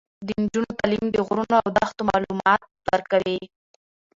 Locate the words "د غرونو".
1.11-1.55